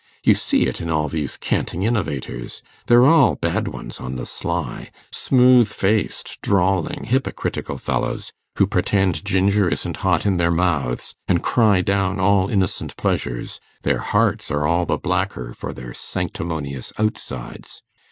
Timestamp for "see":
0.33-0.65